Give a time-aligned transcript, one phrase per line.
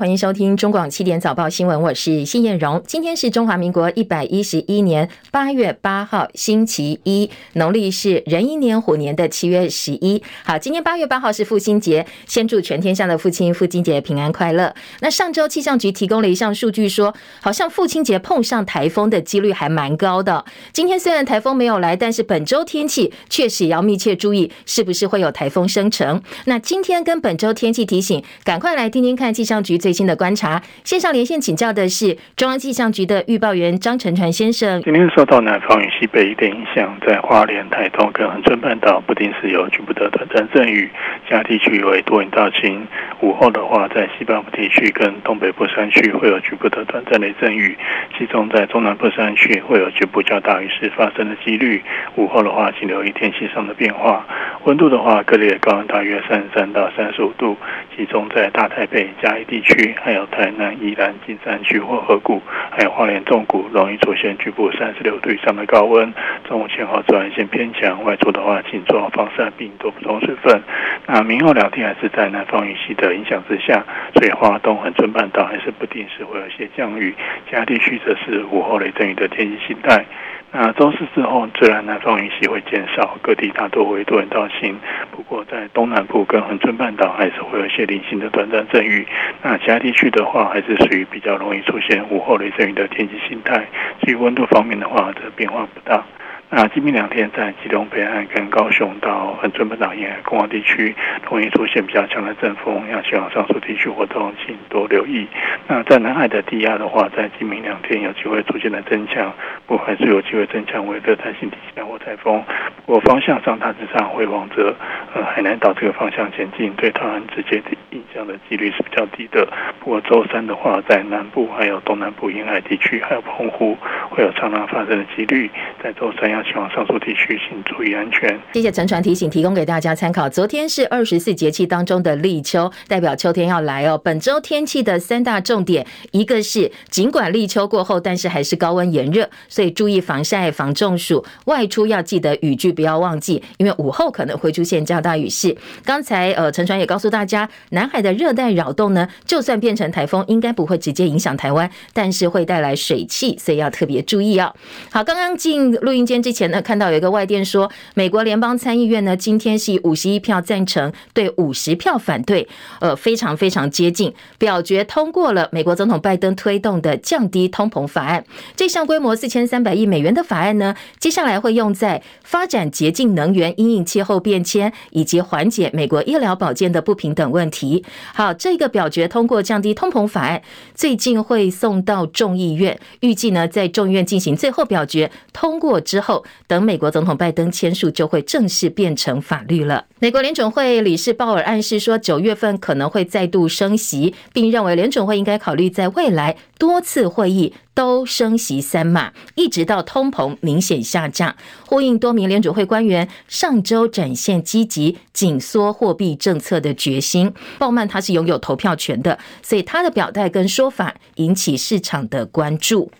[0.00, 2.80] 欢迎收听中广七点早报新闻，我是谢燕荣。
[2.86, 10.22] 今天是中华民国一百一十一年八月八号，星期一，农历是壬寅年虎年的七月十一。
[10.44, 14.72] 好，今天八月八号是父亲节，先祝全天下的父亲父亲节平安快乐。
[15.00, 20.44] 那上周气象局提供了一项数据说，好像父亲节碰上台风的几率还蛮高的。
[20.72, 26.22] 今天虽然台风没有来，但是本周天气确实也要密切注意，是不是会有台风生成。
[26.44, 34.82] 那今天跟本周天气提醒，赶快来听听看气象局最新的观察，线上连线请教的是中央气象局的预报员张成传先生。
[34.82, 40.90] 今天受到南方与西北一点影响，在花莲、台东跟恒春半岛不定时有局部的短暂阵雨，
[41.26, 42.86] 其他地区为多云到晴。
[43.22, 47.74] 午后的话，在西半部地区跟东北部山区会有局部的短暂雷阵雨，
[48.18, 51.82] 其中在中南部山区会有局部较大雨势发生的几率。
[52.16, 54.26] 午后的话，请留意天气上的变化。
[54.64, 57.56] 温度的话，各地的高温大约三十三到三十五度，
[57.96, 62.40] 集中在大台北、嘉义地区，还有台南、宜兰、金山区或河谷，
[62.70, 66.12] 还有花莲纵谷，容易出现局部三十六度以上的高温。
[66.44, 70.62] 中午前后紫外线偏强，外出的话请做好防晒并多补充水分。
[71.06, 73.84] 那明后两天还是在南方雨系的影响之下，
[74.14, 77.14] 所以花东、恒春半岛还是不定时会有一些降雨，
[77.48, 80.04] 其他地区则是午后雷阵雨的天气形态。
[80.50, 84.74] 那周四之后，自然南方云系会减少，各地大多为多云到晴。
[85.10, 89.06] 不过在东南部跟恒春半岛还是会有一些零星的短暂阵雨。
[89.42, 93.66] 那其他地区的话，还是属于比较容易出现午后雷阵雨的天气形态。
[94.00, 96.02] 至于温度方面的话，则变化不大。
[96.50, 100.94] 那今明两天在基隆北岸跟高雄到恒春半岛沿海空旷地区，
[101.28, 105.26] 容易出现比较强的阵风，要前往上述地区活动，请多留意。
[105.66, 109.30] 那在南海的低压的话，在今明两天有机会逐渐的增强，
[109.66, 112.42] 不过还是有机会增强为热带性低气压或台风。
[112.86, 114.74] 不过方向上大致上会往着
[115.14, 119.46] 呃海南岛这个方向前进，对台湾直接的影响的几率是比较低的。
[119.80, 123.76] 不过周三的话，在南部还有东南部沿海地区，还有澎湖
[124.08, 125.50] 会有长浪发生的几率，
[125.82, 126.37] 在周三要。
[126.42, 128.38] 前往上述地区，请注意安全。
[128.52, 130.28] 谢谢陈传提醒，提供给大家参考。
[130.28, 133.98] 昨天是二十四节气当中的立秋，代表秋天要来哦。
[133.98, 141.24] 本周天气的三大重点，一个是尽管立秋过后，但是还是高温炎热，所以注意防晒、防中暑。
[141.46, 145.56] 外出要记得雨具不要忘记，因为午后可能会出现较大雨势。
[145.84, 154.54] 刚才呃，陈传也告诉大家，南海的热带扰动呢，就算变成台风，应该不会直接影响台湾，但是会带来水汽，所以要特别注意哦。
[154.92, 156.18] 好，刚刚进录音间。
[156.28, 162.46] 之前呢，看到有一个外电说，美国联邦参议院呢，今天是以五十一票赞成对五十票反对，
[162.80, 168.22] 呃，非常非常接近，表决通过了美国总统拜登推动的降低通膨法案。
[168.54, 177.82] 这项规模四千三百亿美元的法案呢，接下来会用在发展洁净能源、因应气候变迁以及缓解美国医疗保健的不平等问题。
[178.12, 180.42] 好，这个表决通过降低通膨法案，
[180.74, 186.17] 最近会送到众议院，预计呢在众议院进行最后表决，通过之后。
[186.46, 189.86] 等美国总统拜登签署，就会正式变成法律了。
[189.98, 201.34] 美国联准会理事鲍尔暗示说，九月份可能会再度升息，并认为联准会应该考虑在未来多次会议都升息三码，一直到通膨明显下降。
[201.66, 207.32] 呼应多名联准会官员上周展现积极紧缩货币政策的决心。
[207.58, 212.90] 鲍曼他是拥有投票权的，所以他的表态跟说法引起市场的关注。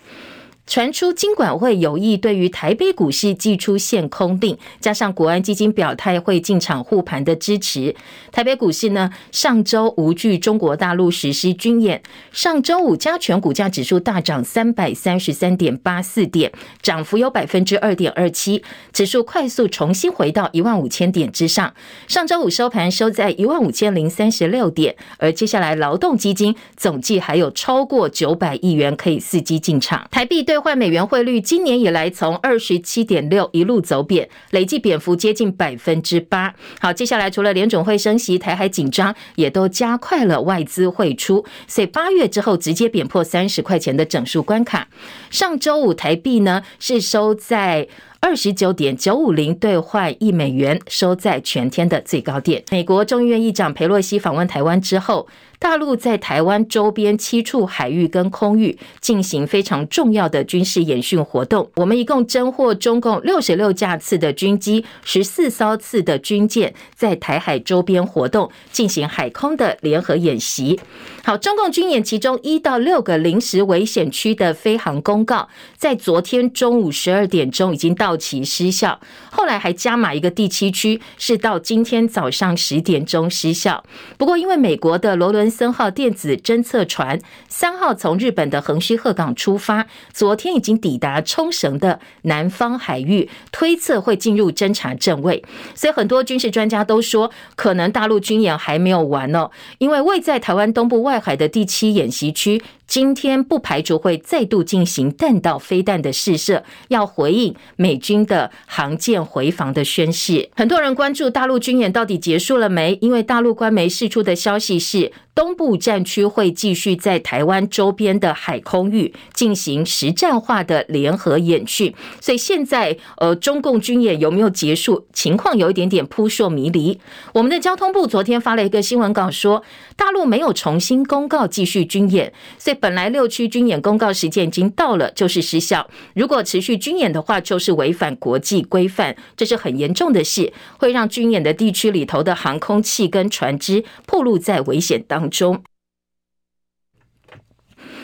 [0.69, 7.97] 传出金管会有意对于台北股市祭出限空令，加上国安基金表态会进场护盘的支持，
[8.31, 12.03] 台北股市呢上周无惧中国大陆实施军演，
[12.33, 16.53] 上周五加权股价指数大涨三百三十三点八四点，
[16.83, 18.63] 涨幅有百分之二点二七，
[18.93, 21.73] 指数快速重新回到一万五千点之上。
[22.07, 30.58] 上周五收盘收在一万五千零三十六点，而接下来劳动基金总计还有超过九百亿元可以伺机进场，台币对。
[30.59, 36.53] 兑换美元汇率今年以来从二十七点六一路走贬，累计贬幅接近百分之八。
[36.81, 44.89] 好，接下来除了联准会升息，台海紧张也都加快了外资汇出，所以八月之后直接贬破三十块钱的整数关卡。
[45.31, 47.87] 上周五台币呢是收在。
[48.21, 52.65] 二十九点九五零兑换一美元，收在全天的最高点。
[52.71, 55.29] 美国众议院议长佩洛西访问台湾之后，
[55.61, 61.71] 大陆在台湾周边七处海域跟空域进行非常重要的军事演训活动。
[61.77, 70.79] 我们一共侦获中共六十六架次的军机，十四艘次的军舰在台海周边活动，进行海空的联合演习。
[71.23, 78.08] 好，中共军演其中一到六个临时危险区的飞航公告，在昨天中午十二点钟已经到。
[78.09, 78.99] 到期失效，
[79.31, 83.85] 后来还加码一个第七区，是到今天早上十点钟失效。
[84.17, 95.45] 不过，因为美国的罗伦森号电子侦测船三号从日本的横须贺港出发，昨天已经抵达冲绳的南方海域，推测会进入侦察正位。
[95.75, 102.63] 所以，很多军事专家都说，可能大陆军演还没有完哦，因为位在台湾东部外海的第七演习区。
[102.89, 110.49] 今天不排除会再度进行弹道飞弹的试射，要回应美军的航舰回防的宣誓。
[110.57, 112.97] 很多人关注大陆军演到底结束了没？
[113.03, 125.07] 因为大陆官媒释出的消息是，东部战区会继续在台湾周边的海空域进行实战化的联合演训，所以现在呃，中共军演有没有结束？
[125.13, 126.99] 情况有一点点扑朔迷离。
[127.33, 129.63] 我们的交通部昨天发了一个新闻稿说，
[129.97, 135.89] 大陆没有重新公告继续军演，所以本来六区军演公告时间已经到了，就是失效。
[136.15, 145.63] 如果持续军演的话，就是违反国际规范，这是很严重的事，会让军演的地区里头的航空器跟船只暴露在危险当中。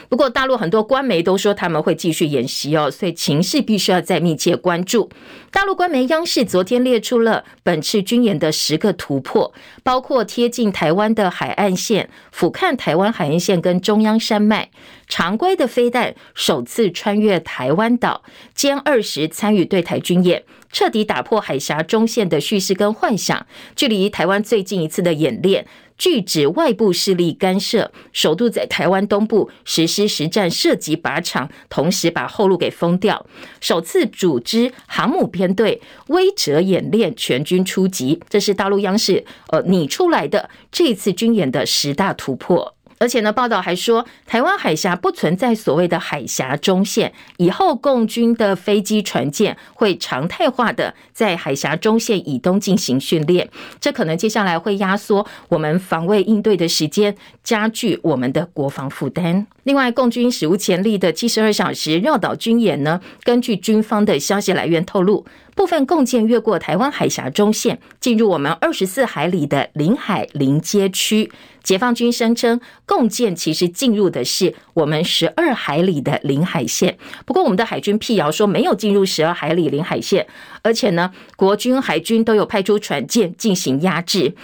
[0.09, 5.11] 不过大陆很多官媒都说他们会继续演习哦，所以情势必须要再密切关注。
[5.51, 14.71] 大陆官媒央视昨天列出了本次军演的十个突破，包括贴近台湾的海岸线、俯瞰台湾海岸线跟中央山脉、
[15.09, 18.23] 常规的飞弹首次穿越台湾岛、
[18.55, 20.45] 歼二十参与对台军演。
[20.71, 33.25] 彻底打破海峡中线的叙事跟幻想，距离台湾最近一次的演练，拒止外部势力干涉，首度在台湾东部实施实战射击靶场，同时把后路给封掉，
[33.61, 42.74] 首次组织航母编队威慑演练，全军出击，这是大陆央视呃拟出来的这次军演的十大突破。
[43.05, 59.47] 而且呢，报道还说，台湾海峡不存在所谓的海峡中线，以后共军的飞机、船舰会常态化的在海峡中线以东进行训练，这可能接下来会压缩我们防卫应对的时间，加剧我们的国防负担。
[59.65, 65.27] 另外，共军史无前例的七十二小时绕岛军演呢，根据军方的消息来源透露。
[65.55, 71.31] 部分共建越过台湾海峡中线，进入我们二十四海里的领海临街区。
[71.63, 76.99] 解放军声称，共建其实进入的是我们十二海里的领海线。
[77.25, 80.27] 不过，我们的海军辟谣说没有进入十二海里领海线，
[80.61, 84.35] 而且呢，国军、海军都有派出船舰进行压制。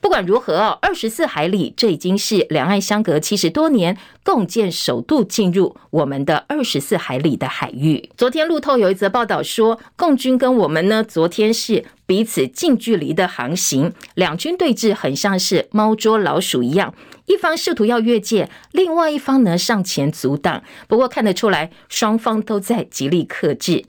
[0.00, 8.08] 不管如何，二十四海里，这已经是两岸相隔七十多年，共建首度进入我们的二十四海里的海域。
[8.16, 16.94] 昨天路透有一则报道说，共军跟我们呢，昨天是彼此近距离的航行，两军对峙很像是猫捉老鼠一样，
[17.26, 20.62] 一方试图要越界，另外一方呢上前阻挡。
[20.86, 23.84] 不过看得出来，双方都在极力克制。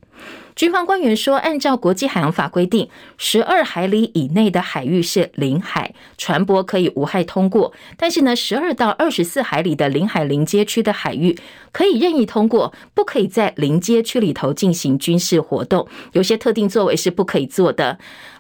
[0.60, 7.72] 军方官员说，按照国际海洋法规定，十二海里以内的海域是领海，船舶可以无害通过。
[7.96, 11.40] 但是呢，十二到二十四海里的领海临街区的海域
[11.72, 15.88] 可以任意通过，不可以在临街区里头进行军事活动。
[16.12, 17.98] 有些特定作为是不可以做的。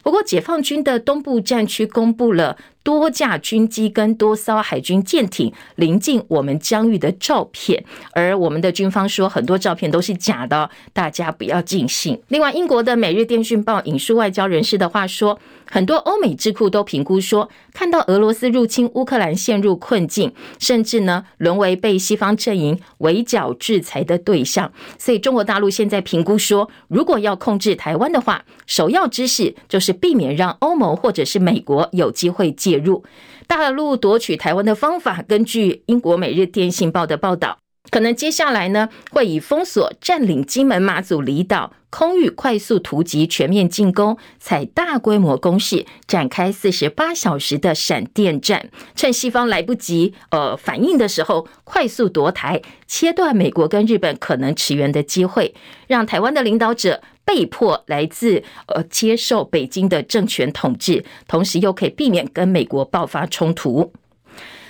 [0.09, 12.19] 不过，解放军的东部战区公布了多架军机跟多艘海军舰艇临近我们疆域的照片，而我们的军方说很多照片都是假的，大家不要尽信。
[12.29, 15.38] 另外，英国的《每日电讯报》引述外交人士的话说，
[15.69, 29.98] 很多欧美智库都评估说，看到俄罗斯入侵乌克兰陷入困境，甚至呢沦为被西方阵营围剿制裁的对象，所以中国大陆现在评估说，如果要控制台湾的话，首要之事就是。
[29.99, 33.03] 避免让欧盟或者是美国有机会介入
[33.47, 35.21] 大陆夺取台湾的方法。
[35.27, 37.57] 根据英国《每日电信报》的报道，
[37.91, 55.56] 可能接下来呢会以封锁、占领金门、马祖离岛、空域快速突击、全面进攻、采大规模攻势，展开四十八小时的闪电战，趁西方来不及呃反应的时候，快速夺台，切断美国跟日本可能驰援的机会，
[55.87, 57.01] 让台湾的领导者。
[57.30, 63.94] 被迫来自呃接受北京的政权统治，同时又可以避免跟美国爆发冲突。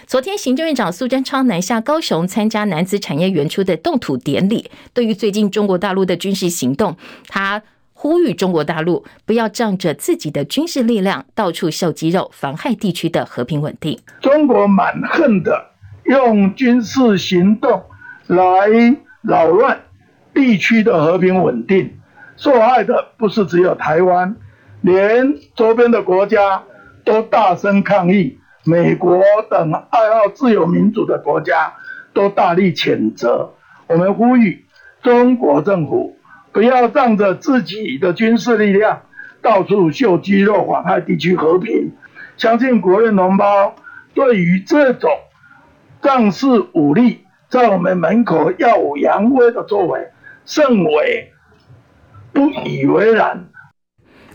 [0.05, 4.69] 昨天，行政院长苏贞昌南下高雄参加男子产业园区的动土典礼。
[4.93, 6.97] 对于最近中国大陆的军事行动，
[7.29, 7.63] 他
[7.93, 13.97] 呼吁中国大陆不要仗着自己的军事力量到处秀肌肉，妨害地区的和平稳定。
[14.19, 15.71] 中国蛮横的
[16.03, 17.81] 用军事行动
[18.27, 18.67] 来
[19.21, 19.79] 扰乱
[20.33, 21.93] 地区的和平稳定。
[22.39, 24.33] 受害的不是只有台湾，
[24.79, 26.63] 连周边的国家
[27.03, 31.73] 都大声抗议，美国等爱好自由民主的国家
[32.13, 33.51] 都大力谴责。
[33.87, 34.63] 我们呼吁
[35.03, 36.17] 中国政府
[36.53, 39.01] 不要仗着自己的军事力量
[39.41, 41.91] 到处秀肌肉，妨害地区和平。
[42.37, 43.75] 相信国运同胞
[44.13, 45.09] 对于这种
[46.01, 50.07] 仗势武力在我们门口耀武扬威的作为，
[50.45, 51.33] 甚为
[52.33, 53.49] 不以为然。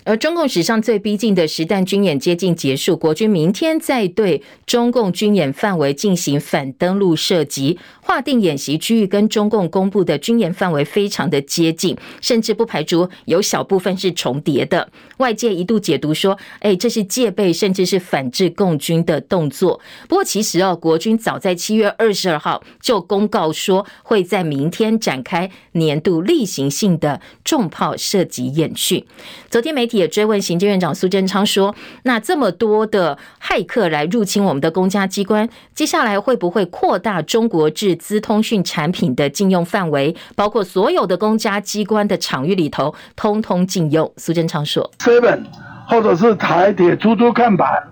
[0.07, 14.87] 而中共史上最逼近的实弹军演接近结束，国军明天再对中共军演范围进行反登陆射击，划定演习区域跟中共公布的军演范围非常的接近，甚至不排除有小部分是重叠的。
[15.17, 19.81] 外界一度解读说，哎，这是戒备甚至是反制共军的动作。
[20.07, 29.03] 不过其实哦，国军早在七月二十二号就公告说，会在明天展开年度例行性的重炮射击演训。
[29.49, 29.95] 昨天媒体。
[29.95, 45.45] 也追问行政院长苏贞昌说：“那这么多的骇客来入侵我们的公家机关，接下来会不会扩大中国制资通讯产品的禁用范围，包括所有的公家机关的场域里头，通通禁用？”苏贞昌说课本
[45.89, 47.83] 或者是台铁出租看板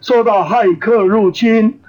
[0.00, 1.80] 受到骇客入侵，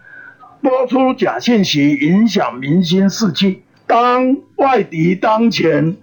[0.61, 3.63] 播出假信息，影响民心士气。
[3.87, 5.95] 当外敌当前，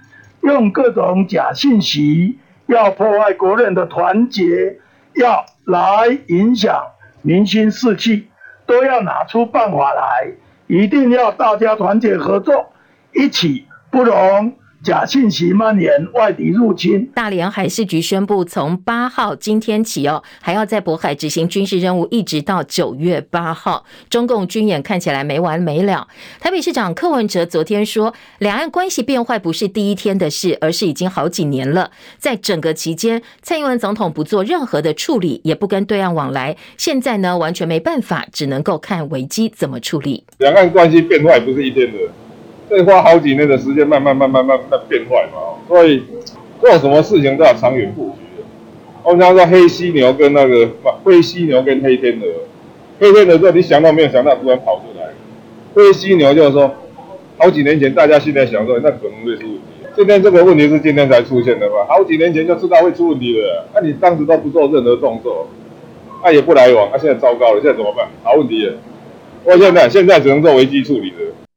[0.42, 4.76] 用各种假信息。”要破坏国人的团结，
[5.14, 6.84] 要来影响
[7.22, 8.28] 民心士气，
[8.66, 10.30] 都要拿出办法来，
[10.68, 12.72] 一定要大家团结合作，
[13.12, 14.54] 一起不容。
[14.82, 17.04] 假信息蔓延，外敌入侵。
[17.12, 23.84] 大连海事局宣布，从八号今天起哦，还要在渤海执行军事任务，一直到九月八号。
[24.08, 26.06] 中共军演看起来没完没了。
[26.38, 31.90] 台北市长柯文哲昨天说，两岸关系变坏不是第一天的事，而是已经好几年了。
[32.16, 36.56] 在整个期间，蔡英文总统不做任何的处理，也不跟对岸往来。
[36.76, 40.24] 现在呢，完全没办法，只能够看危机怎么处理。
[40.38, 41.98] 两岸关系变坏不是一天的。
[42.68, 45.38] 会花好几年的时间，慢慢、慢慢、慢慢变坏嘛。
[45.66, 46.04] 所以
[46.60, 48.44] 做什么事情都要长远布局的。
[49.02, 50.68] 我们常说黑犀牛跟那个
[51.04, 52.26] 灰犀牛跟黑天鹅，
[53.00, 55.10] 黑天鹅说你想到没有想到突然跑出来，
[55.74, 56.70] 灰犀牛就是说
[57.38, 59.60] 好几年前大家现在想说那可能会出问题。
[59.96, 61.86] 今天这个问题是今天才出现的嘛？
[61.88, 65.48] 好几年前就知道会出问题了，那你当时都不做任何动作，
[66.22, 68.06] 那也不来往，那现在糟糕了，现在怎么办？
[68.22, 68.74] 好问题了。
[69.44, 71.47] 我现在现在只能做危机处理了。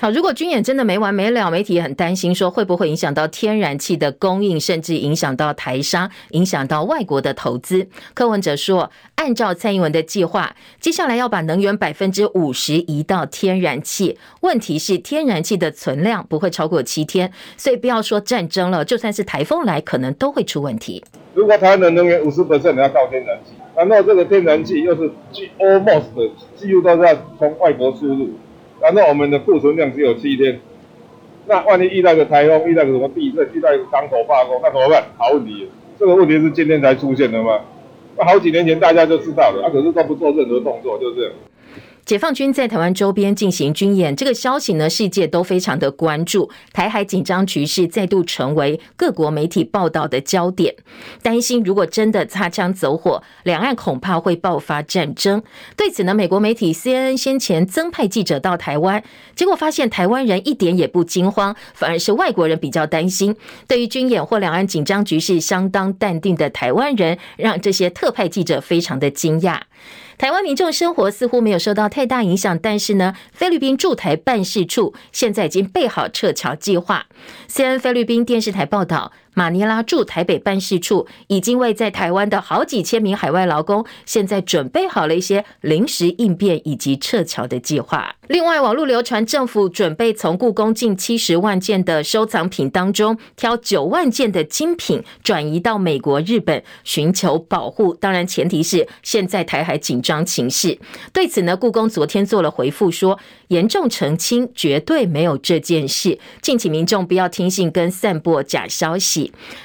[0.00, 7.86] 好，如果军演真的没完没了，媒体很担心，说会不会影响到天然气的供应，甚至影响到台商，影响到外国的投资。
[8.14, 14.16] 柯文哲说，按照蔡英文的计划，接下来要把能源百分之五十移到天然气。
[14.40, 21.04] 问题是天然气的存量不会超过七天，所以不要说战争了，就算是台风来，可能都会出问题。
[21.34, 25.12] 如果台湾的能源五十 percent 要靠天然气，难道这个天然气又是
[25.58, 28.30] almost 的几乎都是要从外国输入？
[28.80, 30.60] 难道我们的库存量只有七天？
[31.46, 35.04] 那万一遇到个台风，遇到个什么地震，遇到一个港口罢工，那怎么办？
[35.16, 35.68] 好问题，
[35.98, 37.60] 这个问题是今天才出现的吗？
[38.16, 41.32] 那好几年前大家就知道了，啊，可是都不做任何动作，就是。
[42.10, 46.50] 解放军在台湾周边进行军演，这个消息呢，世界都非常的关注。
[46.72, 50.74] 台海紧张局势再度成为各国媒体报道的焦点，
[51.22, 55.40] 担心如果真的擦枪走火，两岸恐怕会爆发战争。
[55.76, 59.04] 对此呢，美国媒体 CNN 先前增派记者到台湾，
[59.36, 63.36] 结果发现台湾人一点也不惊慌，反而是外国人比较担心。
[63.68, 69.60] 对于军演或两岸紧张局势相当淡定的台湾人，让这些特派记者非常的惊讶。
[70.20, 77.06] 台湾民众生活似乎没有受到太大影响，但是呢，菲律宾驻台办事处现在已经备好撤侨计划。
[77.48, 79.12] 虽然菲律宾电视台报道。
[79.34, 88.16] 马尼拉驻台北办事处已经为在台湾的好几千名海外劳工，现在准备好了一些临时应变以及撤侨的计划。
[88.28, 97.92] 另外，网络流传政府准备从故宫近七十万件的收藏品当中挑九万件的精品转移到美国、日本寻求保护。
[97.94, 100.78] 当然，前提是现在台海紧张情势。
[101.12, 103.18] 对此呢，故宫昨天做了回复说，
[103.48, 109.19] 严重澄清，绝对没有这件事，敬请民众不要听信跟散播假消息。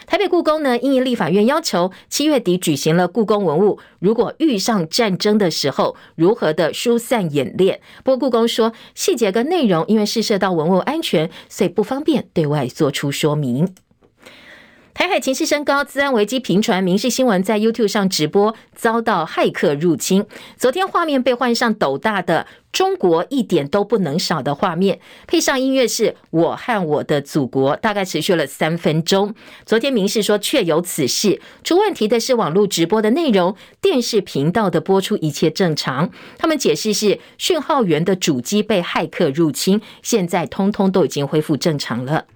[0.05, 7.79] 台北故宫呢，因应立法院要求，七月底举行了故宫文物，如果遇上战争的时候，如何的疏散演练。
[8.03, 13.75] 不过故宫说，细节跟内容因为是涉到文物安全，所以不方便对外做出说明。
[14.96, 16.82] 台海情势升高，资安危机频传。
[16.82, 20.25] 民事新闻在 YouTube 上直播，遭到骇客入侵。
[20.56, 29.36] 昨天画面被换上斗大的“中国一点都不能少”的画面，配上音乐是“我和我的祖国”，大概持续了三分钟。
[29.66, 36.10] 昨天民事说确有此事，出问题的是网络直播的内容，电视频道的播出一切正常。
[36.38, 42.28] 他们解释是讯号源的主机被骇客入侵，现在通通都已经恢复正常了。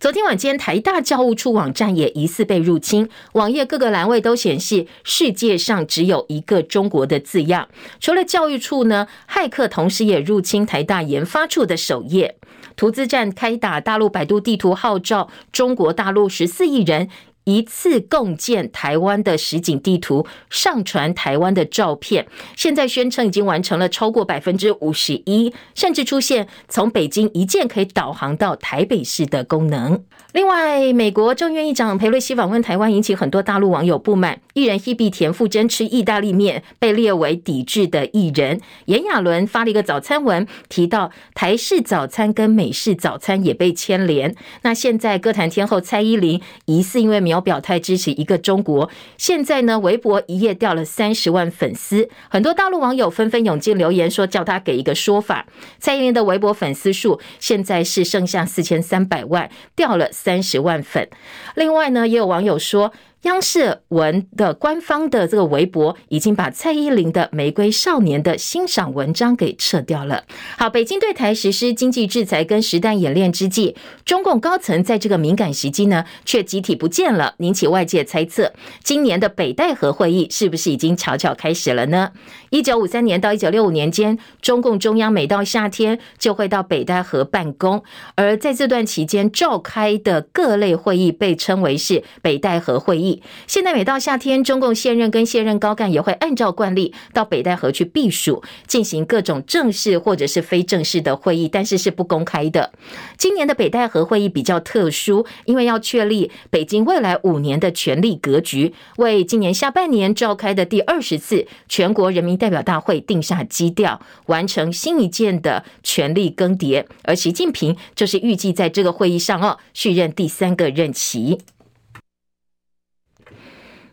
[0.00, 7.68] 昨天晚间，台大教务处网站也疑似被入侵，网页各个栏位都显示“世界上只有一个中国”的字样。
[8.00, 12.36] 除了教育处呢，骇客同时也入侵台大研发处的首页。
[12.76, 17.08] 图资站开打，大陆百度地图号召中国大陆十四亿人。
[17.44, 30.02] 一次共建台湾的实景地图，上传台湾的照片，现在宣称已经完成了超过百分之五十一，甚至出现从北京一键可以导航到台北市的功能。
[30.32, 34.40] 另外，美国众议院议长裴洛西访问台湾，引起很多大陆网友不满。
[34.54, 38.60] 艺人 Hebe 田馥甄吃意大利面被列为抵制的艺人。
[38.86, 44.34] 炎亚纶发了一个早餐文，提到台式早餐跟美式早餐也被牵连。
[44.62, 48.88] 那现在歌坛天后蔡依林疑似因为没有有表态支持一个中国，
[49.18, 52.08] 现在呢，微博一夜掉了三十万粉丝。
[52.30, 55.46] 很多大陆网友纷纷涌进留言说，叫他给一个说法。
[55.78, 60.08] 蔡依林的微博粉丝数现在是剩下四千三百万，掉了。
[60.14, 61.08] 三十万粉。
[61.56, 62.92] 另外呢，也有网友说，
[63.24, 70.24] 央视文的官方的这个微博已经把蔡依林的《玫瑰少年》的欣赏文章给撤掉了。
[70.56, 78.52] 好，北京对台实施经济制裁跟实弹演练之际，中共高层在这个敏感时机呢，却集体不见了，引起外界猜测，
[78.82, 82.12] 今年的北戴河会议是不是已经悄悄开始了呢？
[82.54, 87.82] 一九五三年到一九六五年间，中共中央每到夏天就会到北戴河办公，
[88.14, 93.20] 而在这段期间召开的各类会议被称为是北戴河会议。
[93.48, 102.70] 现在每到夏天，中共现任跟现任高干也会按照惯例到北戴河去避暑，进行各种正式或者是非正式的会议，但是是不公开的。
[103.18, 116.84] 今年的北戴河会议比较特殊，因为要确立北京未来五年的权力格局，为今年下半年召开的第二十次全国人民代表大会定下基调，完成新一届的权力更迭。
[117.04, 121.38] 而习近平就是预计在这个会议上哦，续任第三个任期。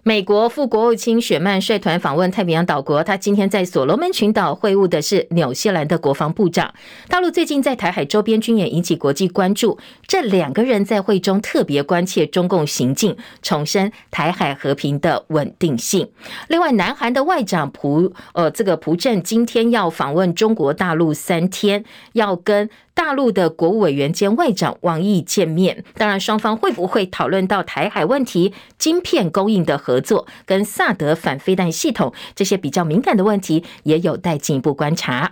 [0.03, 6.74] 美国副国务卿雪曼率团访问太平洋岛国，他今天在所罗门群岛会晤的是纽西兰的国防部长。
[7.07, 16.09] 大陆最近在台海周边军演引起国际关注，这两个人在会中特别关切中共行径，重申台海和平的稳定性。
[16.48, 22.68] 另外，南韩的外长朴呃这个朴正今天要访问中国大陆三天，要跟。
[23.03, 35.31] 大陆的国务委员兼外长王毅见面，当然双方会不会讨论到台海问题、晶片供应的合作、跟萨德反飞弹系统这些比较敏感的问题，也有待进一步观察。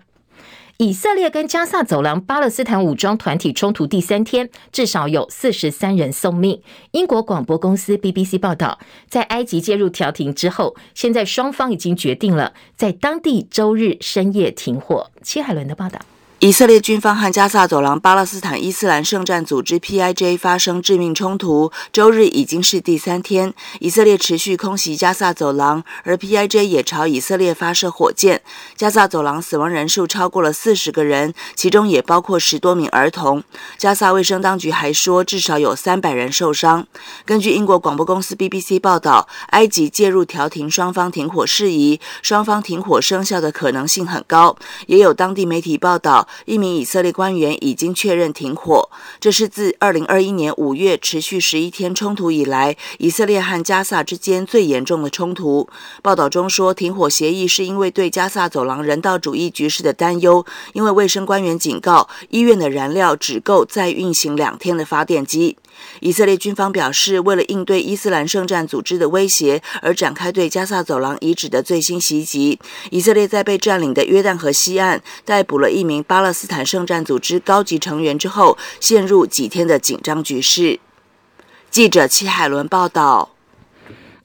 [0.77, 6.59] 以色列跟加萨走廊巴勒斯坦武装团体冲突第三天，至少有四十三人送命。
[6.89, 15.11] 英国广播公司 BBC 报道，在埃及介入调停之后，现在双方已经决定了在当地周日深夜停火。
[15.21, 15.99] 戚海伦的报道。
[16.39, 23.53] 以色列军方和加萨走廊巴勒斯坦伊斯兰圣战组织 （PIJ） 发生致命冲突，周日已经是第三天。
[23.81, 28.41] 以色列持续空袭加萨走廊，而 PIJ 也朝以色列发射火箭。
[28.77, 33.43] 加萨走廊死亡人数超过了四十个人，其中也包括十多名儿童。
[33.77, 36.87] 加萨卫生当局还说，至少有三百人受伤。
[37.25, 44.55] 根据英国广播公司 BBC 报道，埃及介入调停双方停火事宜，双方停火生效的可能性很高。
[44.87, 46.28] 也有当地媒体报道。
[46.45, 48.89] 一名以色列官员已经确认停火，
[49.19, 55.69] 这是自2021年5月持续十一天冲突以来，以色列和加萨之间最严重的冲突。
[56.01, 65.57] 报道中说，停火协议是因为对加萨走廊人道主义局势的担忧，因为卫生官员警告，医院的燃料只够再运行两天的发电机。
[66.01, 72.59] 以色列军方表示，为了应对伊斯兰圣战组织的威胁而展开对加萨走廊遗址的最新袭击。
[72.91, 80.79] 以色列在被占领的约旦河西岸逮捕了一名巴勒斯坦圣战组织高级成员之后，陷入几天的紧张局势。
[81.69, 83.29] 记者齐海伦报道。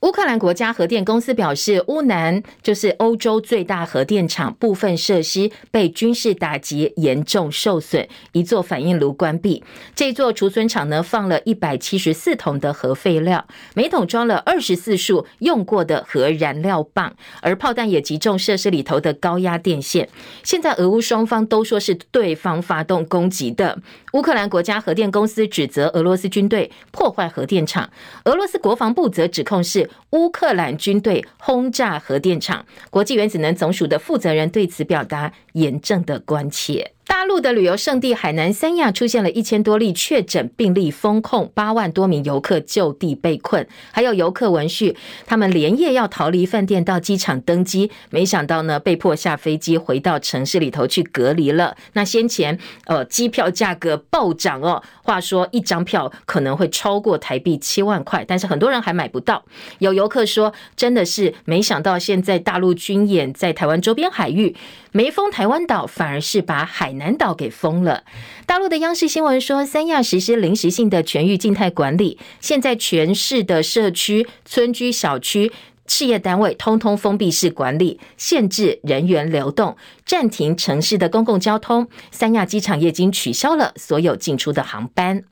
[0.05, 9.65] 乌克兰国家核电公司表示，乌南就是欧洲最大核电厂部分设施被军事打击，严重受损，一座反应炉关闭。
[9.95, 20.11] 这座储存厂呢，放了一百七十四桶的核废料，每桶装了二十四束用过的核燃料棒，而炮弹也击中设施里头的高压电线。
[20.43, 23.79] 现在俄乌双方都说是对方发动攻击的。
[24.15, 27.91] 乌克兰国家核电公司指责俄罗斯军队破坏核电厂，
[28.27, 29.91] 俄罗斯国防部则指控是。
[30.11, 36.94] 乌克兰军队轰炸核电厂，国际原子能总署的负责人对此表达严正的关切。
[37.07, 44.95] 大陆的旅游胜地海南三亚出现了一千多例确诊病例，封控八万多名游客就地被困，还有游客闻讯，
[45.27, 51.77] 他们连夜要逃离饭店到机场登机，没想到呢，被迫下飞机回到城市里头去隔离了。
[51.93, 59.45] 那先前呃机票价格暴涨哦，话说一张票可能会超过台币七万块，但是很多人还买不到。
[59.79, 64.57] 有游客说，真的是没想到现在大陆军演在台湾周边海域。
[64.97, 68.05] 没封台湾岛，反而是把海南岛给封了。
[68.47, 75.51] 大陆的央视新闻说，三亚实施临时性的全域静态管理，现在全市的社区、村居、小区、
[75.89, 79.77] 事业单位通通封闭式管理，限制人员流动，
[80.07, 81.89] 暂停城市的公共交通。
[82.13, 85.25] 三亚机场也已经取消了所有进出的航班。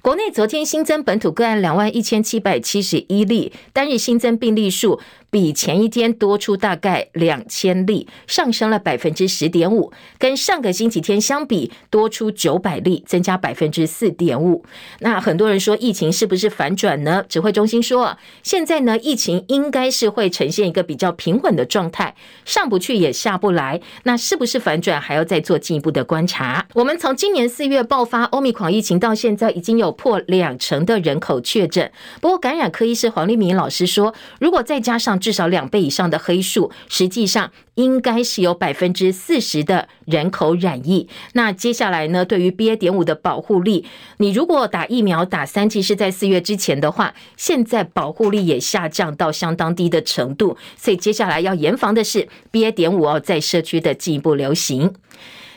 [0.00, 5.00] 国内昨天新增本土个案两万一千七百七十一例，单日新增病例数。
[5.34, 14.64] 比前一天多出大概两千例，上升了百分之十点五，跟上个星期天相比多出九百例，增加百分之四点五。
[15.00, 17.24] 那很多人说疫情是不是反转呢？
[17.28, 23.80] 指挥中心说，现在呢疫情应该是会呈现一个比较平稳的状态，上不去也下不来。
[24.04, 26.64] 那是不是反转还要再做进一步的观察？
[26.74, 31.90] 我们从今年四月爆发欧米狂疫情到现在，已经有破两成的人口确诊。
[32.20, 41.08] 不过感染科医师黄立明老师说，如果再加上至少两倍以上的黑数，实际上应该是有百分之四十的人口染疫。
[41.32, 42.26] 那接下来呢？
[42.26, 42.76] 对于 BA.
[42.76, 43.86] 点五的保护力，
[44.18, 50.58] 你如果打疫苗打三剂是在四月之前的话，现在保护力也下降到相当低的程度。
[50.76, 52.70] 所以接下来要严防的是 BA.
[52.70, 54.92] 点五哦，在社区的进一步流行。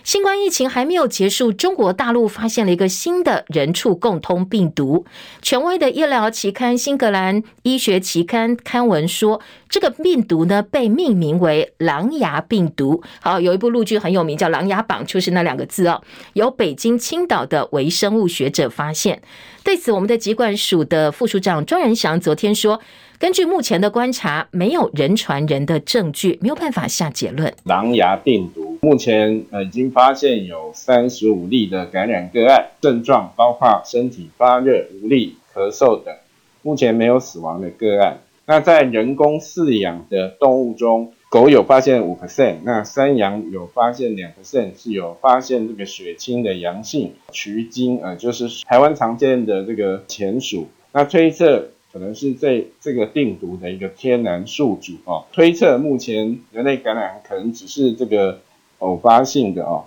[0.07, 5.05] 新冠疫情还没有结束，中国大陆发现了一个新的人畜共通病毒。
[5.41, 13.03] 权威的医疗期刊《新格兰医学期刊》刊文说，这个病毒呢被命名为“狼牙病毒”。
[13.19, 16.01] 好，有一部陆剧很有名，叫《琅琊榜》，就是那两个字哦。
[16.31, 19.21] 由北京、青岛的微生物学者发现。
[19.61, 22.79] 对此，我们的疾管署的副署长庄仁祥昨天说。
[23.19, 27.51] 根据目前的观察，没有人传人的证据，没有办法下结论。
[27.63, 36.13] 狼牙病毒目前呃已经发现有三十五例的感染个案，症状包括身体发热、无力、咳嗽等，
[36.61, 38.19] 目前没有死亡的个案。
[38.45, 47.13] 那在人工饲养的动物中，狗有发现五 percent，那山羊有发现两 percent 是有发现这个血清的阳性。
[47.31, 51.69] 渠精呃就是台湾常见的这个潜鼠，那推测。
[51.97, 58.39] 可能是这这个病毒的一个天然宿主哦，推测目前人类感染可能只是这个
[58.77, 59.85] 偶发性的哦。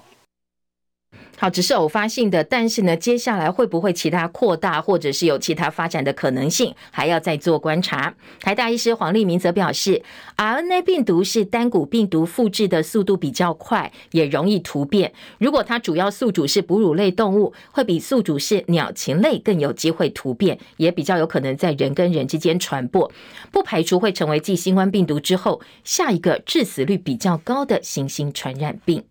[1.40, 8.12] 好，只是偶发性的，但是呢，接下来会不会其他扩大，或者是有其他发展的可能性，还要再做观察。
[8.40, 10.03] 台大医师黄立明则表示
[10.37, 15.14] ，RNA 病毒是单股病毒复制的速度比较快，也容易突变。
[15.38, 23.11] 如果它主要宿主是哺乳类动物，会比宿主是鸟禽类更有机会突变，也比较有可能在人跟人之间传播，
[23.50, 29.09] 不排除会成为继新冠病毒之后下一个致死率比较高的新型传染病。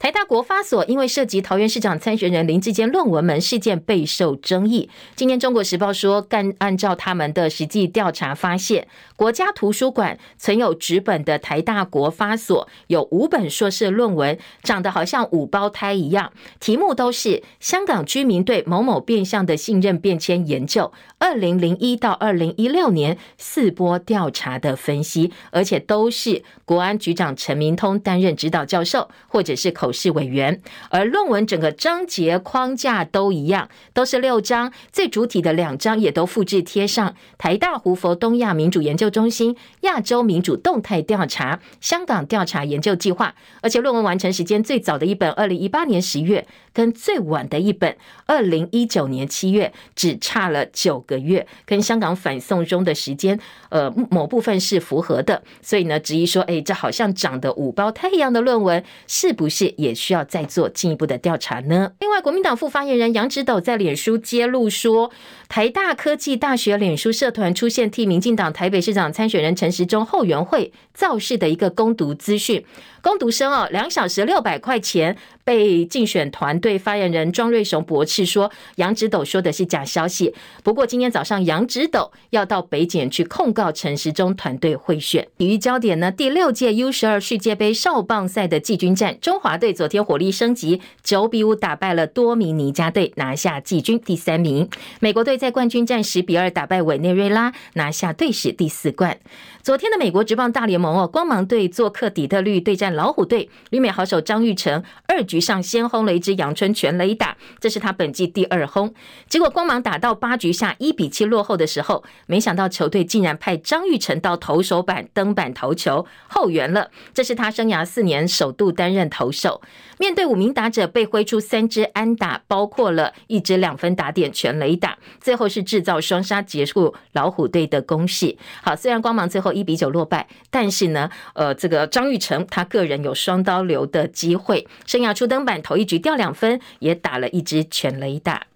[0.00, 4.88] 台大国发所因为涉及桃园市长参选人林志坚论文门事件备受争议。
[5.14, 29.89] 今天《中国时报》说，干按照他们的实际调查发现，国家图书馆存有纸本的台大国发所有五本硕士论文，长得好像五胞胎一样，题目都是香港居民对某某变相的信任变迁研究，二零零一到二零一六年四波调查的分析，而且都是国安局长陈明通担任指导教授，或者是口。
[29.92, 53.38] 是委员，而论文整个章节框架都一样，都是六章，最主体的两章也都复制贴上台大胡佛东亚民主研究中心亚洲民主动态调查香港调查研究计划，而且论文完成时间最早的一本二零一八年十月，跟最晚的一本二零一九年七月，只差了九个月，跟香港反送中的时间，
[53.70, 59.74] 呃，某部分是符合的，所以呢，质疑说，哎，这好像长得五胞胎一样的论文，是不是？
[59.80, 61.92] 也需要再做进一步的调查呢。
[62.00, 65.10] 另外，国民党副发言人杨直斗在脸书揭露说，
[65.48, 72.64] 台大科技大学脸书社团出现替民进党台北市长参选人陈时中后援会造势的一个攻读资讯。
[73.02, 75.16] 攻读生哦，两小时六百块钱。
[75.50, 80.32] 被竞选团队发言人庄瑞雄驳斥说，杨指斗说的是假消息。
[80.62, 85.26] 不过今天早上，杨指斗要到北检去控告陈时中团队贿选。
[85.38, 86.12] 体育焦点呢？
[86.12, 94.68] 第六届 U 十二世界杯少棒赛的季军战，中华队昨天火力升级，九比五打败了多米尼加队，拿下季军第三名。
[95.00, 99.18] 美国队在冠军战十比二打败委内瑞拉，拿下队史第四冠。
[99.62, 108.92] 昨天的美国职棒大联盟哦，光芒队做客底特律对战老虎队，旅美好手张玉成二局上先轰了一支阳春全垒打，这是他本季第二轰。
[109.28, 119.62] 结果光芒打到八局下一比七落后的时候，没想到球队竟然派张玉成到投手板登板投球后援了，这是他生涯四年首度担任投手。
[119.98, 128.36] 面对五名打者被挥出三支安打，包括了一支两分打点全垒打，最后是制造双杀结束老虎队的攻势。
[128.62, 138.46] 好，虽然光芒最后一比九落败，但是呢，呃，这个张玉成他个人有双刀流的机会，生涯初登板头一局掉两分，也打了一支全垒打。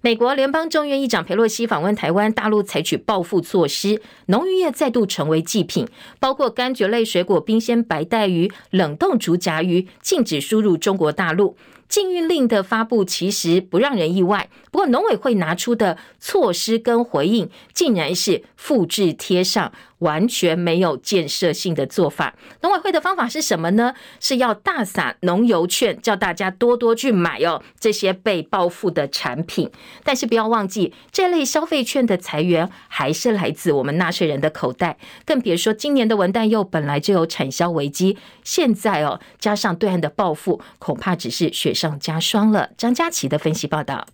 [0.00, 5.86] 美国联邦众院议长裴洛西访问台湾，大陆采取报复措施，农渔业再度成为祭品，
[6.18, 11.56] 包括柑橘类水果、冰鲜白带鱼、冷冻竹荚鱼，禁止输入中国大陆。
[11.88, 19.72] 禁运令的发布其实不让人意外，不过农委会拿出的措施跟回应，竟然是复制贴上。
[19.98, 22.34] 完全没有建设性的做法。
[22.62, 23.94] 农委会的方法是什么呢？
[24.20, 29.70] 是要大撒农油券，叫大家多多去买哦这些被报复的产品。
[30.04, 34.98] 但是不要忘记，这类消费券的财源还是来自我们纳税人的口袋。
[35.24, 42.70] 更别说今年的文旦柚本来就有产销危机，现在哦加上对岸的报复，恐怕只是雪上加霜了。
[42.76, 44.06] 张佳琪的分析报道。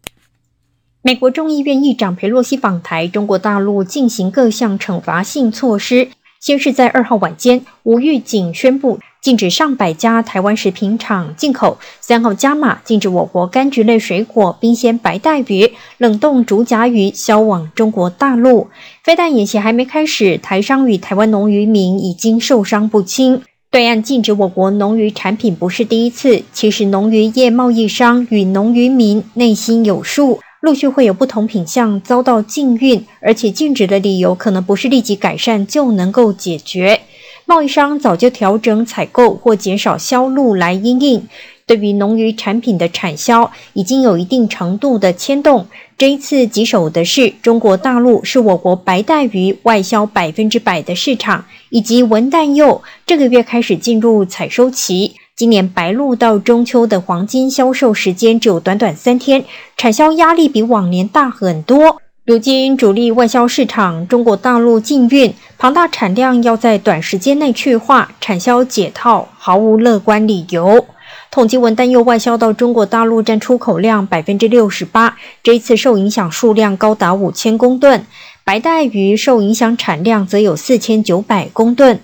[1.06, 6.08] 美国众议院议长裴洛西访台，中国大陆进行各项惩罚性措施。
[6.40, 18.68] 先是在二号晚间，无预警宣布禁止上百家台湾食品厂进口；三号加码禁止我国柑橘类水果、冰鲜白带鱼、冷冻竹荚鱼销往中国大陆。
[19.02, 23.42] 非但演习还没开始，台商与台湾农渔民已经受伤不轻。
[23.70, 30.40] 对岸禁止我国农渔产品不是第一次，其实农渔业贸易商与农渔民内心有数。
[30.64, 37.02] 陆续会有不同品项遭到禁运，而且禁止的理由可能不是立即改善就能够解决。
[37.44, 41.28] 贸易商早就调整采购或减少销路来因应。
[41.66, 45.66] 对于农渔产品的产销已经有一定程度的牵动。
[45.98, 55.14] 这一次棘手的是，中国大陆是我国白带鱼外销百分之百的市场，以及文旦柚这个月开始进入采收期。
[55.36, 59.44] 今年白露到中秋的黄金销售时间只有短短三天，
[59.76, 62.00] 产销压力比往年大很多。
[62.24, 70.86] 如今主力外销市场中国大陆禁运，庞大产量要在短时间内去化，产销解套毫无乐观理由。
[71.32, 78.06] 统计文旦柚外销到中国大陆占出口量百分之六十八，这一次受影响数量高达五千公吨，
[78.44, 81.98] 白带鱼受影响产量则有四千九百公吨。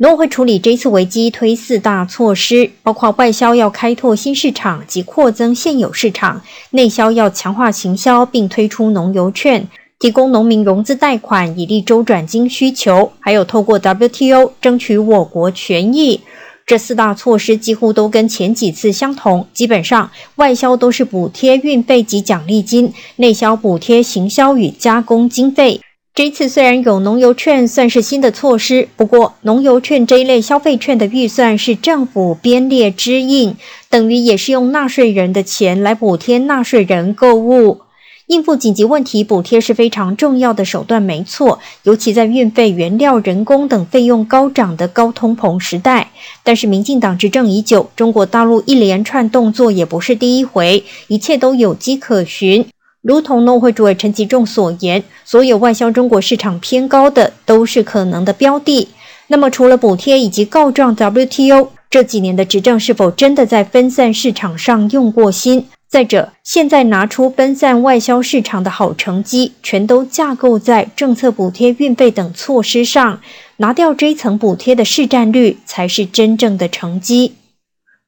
[0.00, 9.66] 农委会处理这次危机，推四大措施，包括外销要开拓新市场及扩增现有市场；内销要强化行销，并推出农游券，
[9.98, 16.20] 提供农民融资贷款以利周转金需求；还有透过 WTO 争取我国权益。
[16.64, 25.80] 这四大措施几乎都跟前几次相同，基本上外销都是补贴运费及奖励金，内销补贴行销与加工经费。
[26.18, 33.56] 这次虽然有农游券算是新的措施，不过农游券这一类消费券的预算是政府编列支应，
[33.88, 37.82] 等于也是用纳税人的钱来补贴纳税人购物。
[38.26, 41.60] 应付紧急问题，补贴是非常重要的手段，没错。
[41.84, 46.10] 尤其在运费、原料、人工等费用高涨的高通膨时代。
[46.42, 52.66] 但是民进党执政已久，中国大陆一连串动作也不是第一回，一切都有迹可循。
[53.02, 58.88] 如同农会主委陈吉仲所言，所有外销中国市场偏高的都是可能的标的。
[59.28, 65.66] 那么，除了补贴以及告状 WTO，这几年的执政是否真的在分散市场上用过心？
[65.88, 73.20] 再者，现在拿出分散外销市场的好成绩，全都架构在政策补贴、运费等措施上，
[73.58, 77.36] 拿掉这一层补贴的市占率，才是真正的成绩。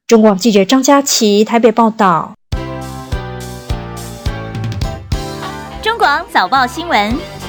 [0.06, 2.34] 中广记者张佳琪台北报道。
[6.00, 7.39] 广早报新闻。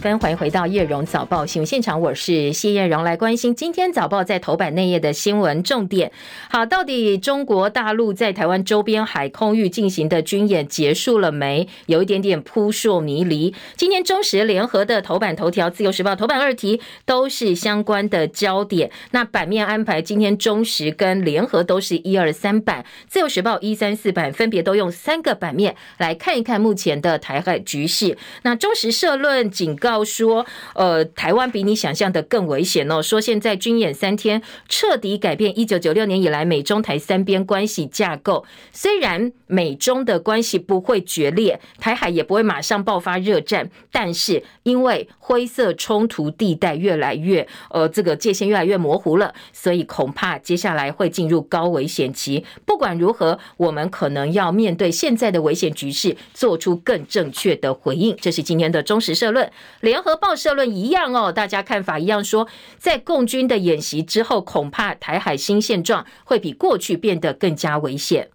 [0.00, 6.12] 欢迎回到叶荣早报新闻现场，我是谢叶荣，来关心今天早报在头版内页的新闻重点。
[6.48, 11.66] 好，到底中国大陆在台湾周边海空域进行的军演结束了没？
[11.86, 13.52] 有一点点扑朔迷离。
[13.76, 18.92] 今天中时联合的头版头条，自由时报头版二题都是相关的焦点。
[19.10, 28.16] 那版面安排，今天中时跟联合都是一二三版，自由时报一三四版分别都用三个版面来看一看目前的台海局势。
[28.42, 33.02] 那中时社论警告说，呃，台湾比你想象的更危险哦。
[33.02, 38.44] 说现在军演三天，彻底改变一九九六年以来美中台三边关系架构。
[38.72, 52.44] 虽然美中的关系不会决裂，台海也不会马上爆发热战，但是因为灰色冲突地带越来越，呃，这个界限越来越模糊了，所以恐怕接下来会进入高危险期。
[52.66, 58.16] 不管如何，我们可能要面对现在的危险局势，做出更正确的回应。
[58.20, 59.50] 这是今天的中时社论。
[59.80, 68.30] 联合报社论一样哦，大家看法一样说，在共军的演习之后，恐怕台海新现状会比过去变得更加危险。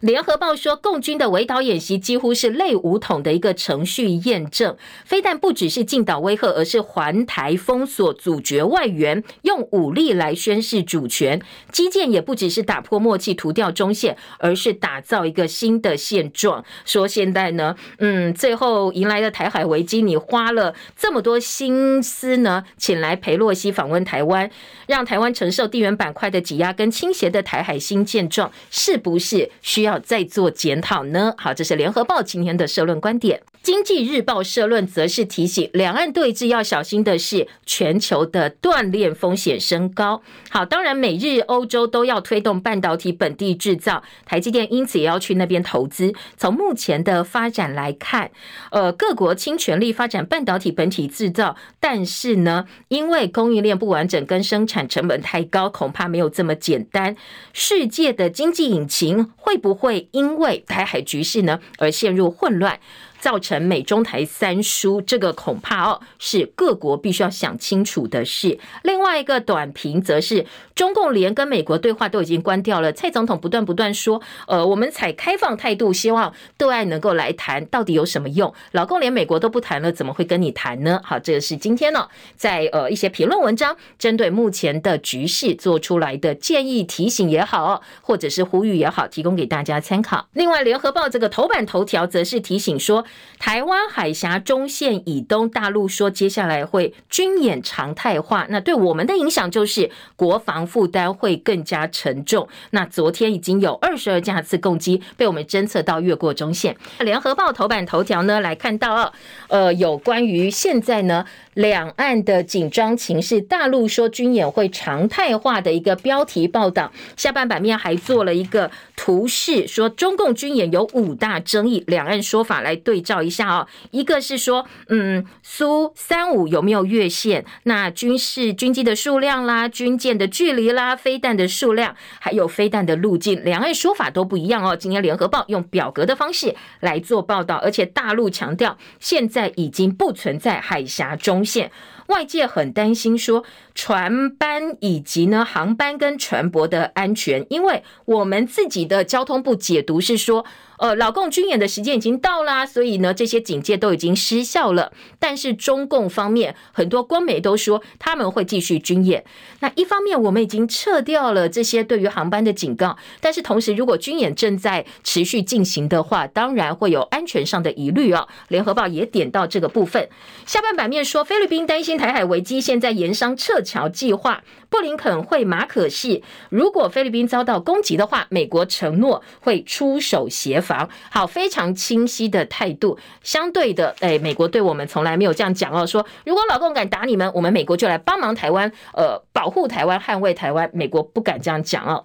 [0.00, 11.42] 联合报说，共军的围岛演习几乎是类武统的一个程序验证，非但不只是进岛威吓，而是环台封锁、阻绝外援，用武力来宣示主权。
[11.70, 16.64] 基建也不只是打破默契、涂掉中线，而是打造一个新的现状。
[16.86, 24.50] 说现在呢，嗯，最后迎来的台海危机，你花了这么多心思呢，请来裴洛西访问台湾，
[24.86, 29.89] 让台湾承受地缘板块的挤压跟倾斜的台海新现状，是不是需要？
[29.90, 31.34] 要再做检讨呢？
[31.36, 33.42] 好，这是联合报今天的社论观点。
[33.62, 40.22] 经济日报社论则是提醒，两岸对峙要小心的是全球的断链风险升高。
[40.48, 46.14] 好，当然美日欧洲都要推动半导体本地制造，台积电因此也要去那边投资。
[46.38, 48.30] 从目前的发展来看，
[48.70, 57.14] 呃，各国倾全力发展半导体本体制造，但是呢，因为供应链不完整跟生产成本太高，恐怕没有这么简单。
[57.52, 62.78] 世界的经济引擎会不会因为台海局势呢而陷入混乱？
[63.20, 68.58] 造成美中台三输，这个恐怕哦是各国必须要想清楚的事。
[68.82, 78.52] 另外一个短评则是中共连跟美国对话都已经关掉了，蔡总统不断不断说，呃，我们采开放态度，希望对外能够来谈，到底有什么用？
[78.72, 81.00] 老共连美国都不谈了，怎么会跟你谈呢？
[81.04, 90.26] 好，这个是今天呢、哦，在呃一些评论文章针对目前的局势做出来的建议提醒也好，或者是呼吁也好，提供给大家参考。
[90.32, 93.04] 另外，联合报这个头版头条则是提醒说。
[93.38, 102.46] 台湾海峡中线以东，大陆说接下来会军演常态化，那对我们的影响就是国防负担会更加沉重。
[102.72, 106.76] 那昨天已经有二十二架次攻击被我们侦测到越过中线。
[106.98, 109.10] 联合报头版头条呢，来看到，
[109.48, 111.24] 呃，有关于现在呢。
[111.54, 123.68] 两岸的紧张情势，大陆说军演会常态化的一个标题报道，下半版面还做了一个图示，说中共军演有五大争议，两岸说法来对照一下啊、哦。
[123.90, 127.44] 一个是说，嗯，苏三五有没有越线？
[127.64, 134.76] 那军事军机的数量啦，军舰的距离啦，飞弹的数量，还有飞弹的路径，两岸说法都不一样哦。
[134.76, 141.44] 今天联合报用表格的方式来做报道，而且大陆强调，现在已经不存在海峡中。
[141.44, 141.70] 线
[142.06, 150.44] 外界很担心说船班以及呢航班跟船舶的安全，因为我们自己的交通部解读是说。
[150.80, 154.90] 呃，老共军演的时间已经到啦，所以呢，这些警戒都已经失效了。
[155.18, 159.22] 但是中共方面很多官媒都说他们会继续军演。
[159.60, 168.26] 那一方面，我们已经撤掉了这些对于航班的警告，但是同时，如果军演正在持续进行的话，当然会有安全上的疑虑哦。
[168.48, 170.08] 联合报也点到这个部分。
[170.46, 174.42] 下半版面说，菲律宾担心台海危机，现在盐商撤侨计划。
[174.70, 180.69] 布林肯会马可仕，如果菲律宾遭到攻击的话，美国承诺会出手协防。
[181.10, 182.98] 好，非常清晰的态度。
[183.22, 190.70] 相对的，哎，美国对我们从来没有这样讲哦，说如果老共敢打你们，我们美国就来帮忙台湾，呃，保护台湾，捍卫台湾。
[190.72, 192.04] 美国不敢这样讲哦。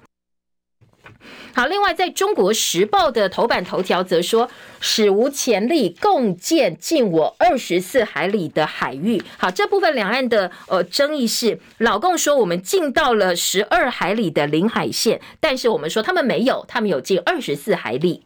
[1.54, 4.50] 好，另外，在中国时报的头版头条则说，
[4.80, 9.24] 史无前例共建近我二十四海里的海域。
[9.38, 18.26] 好，这部分两岸的呃争议是，老共说我们进到了十二海里的领海线，但是我们说他们没有，他们有近二十四海里。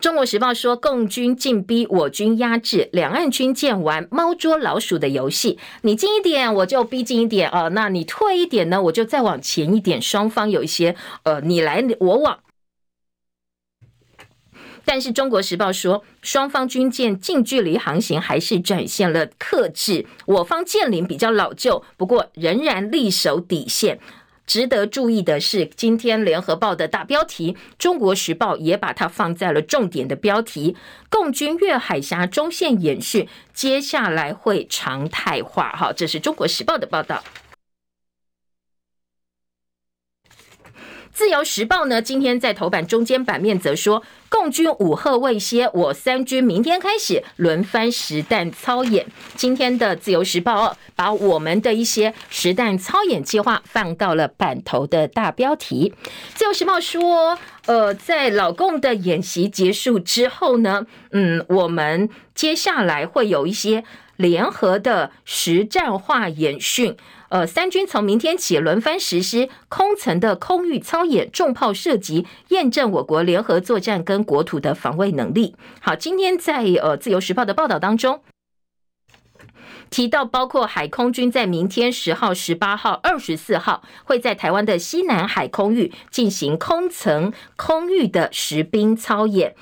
[0.00, 5.58] 中国时报说，共军进逼，我军压制，两岸军舰玩猫捉老鼠的游戏。
[5.82, 10.00] 你近一点，我就逼近一点啊、那你退一点呢，我就再往前一点。
[10.00, 12.38] 双方有一些呃，你来我往。
[14.84, 23.98] 但是《中国时报》说，双方军舰近距离航行还是展现了克制，我方舰龄比较老旧，不过仍然力守底线。
[24.46, 30.76] 值得注意的是，今天《联合报》的大标题，《中国时报》也把它放在了重点的标题：
[31.10, 35.70] 共军越海峡中线演训，接下来会常态化。
[35.72, 37.22] 哈，这是《中国时报》的报道。
[41.16, 49.06] 自由时报呢，今天在头版中间版面则说，共军武吓未歇，我三军明天开始轮番实弹操演。
[49.34, 55.94] 今天的自由时报把我们的一些实弹操演计划放到了版头的大标题。
[56.34, 63.84] 自由时报说，呃，在老共的演习结束之后呢，嗯，我们接下来会有一些
[64.16, 66.94] 联合的实战化演训。
[67.28, 75.56] 呃，三军从明天起轮番实施空层的空域操演、重炮射击，验证我国联合作战跟国土的防卫能力。
[75.80, 78.22] 好，今天在呃《自由时报》的报道当中
[79.88, 89.54] 提到，包括海空军在明天十号、十八号、二十四号会在台湾的西南海空域进行空层空域的实兵操演。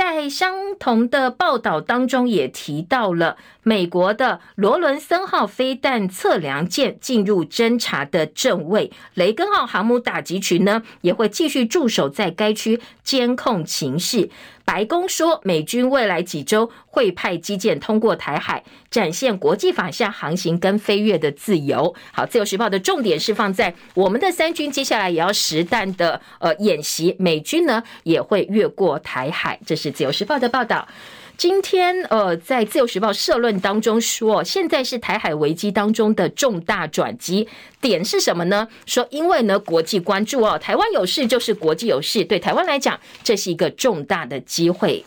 [0.00, 14.30] 在相同的报道当中，也提到了美国的罗伦森号飞弹测量舰进入侦察的正位，雷根号航母打击群呢也会继续驻守在该区监控情势。
[14.70, 21.92] 白宫说，美军未来几周会派基舰通过台海，展现国际法下航行跟飞跃的自由。
[22.12, 29.58] 好，自由时报的重点是放在我们的三军接下来也要实弹的呃演习，美军呢也会越过台海。
[29.66, 30.86] 这是自由时报的报道。
[31.40, 37.48] 今天，呃，在自由时报社论当中说，现在是台海危机当中的重大转机
[37.80, 38.68] 点是什么呢？
[38.84, 45.06] 说，因为呢，国际关注哦，台湾有事就是国际有事，对台湾来讲，这是一个重大的机会。